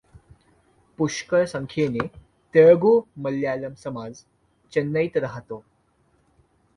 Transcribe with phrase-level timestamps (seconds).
[0.99, 2.07] पुष्कळ संख्येने
[2.55, 4.23] तेलगू मल्यालम समाज
[4.71, 5.63] चेन्नईत राहतो.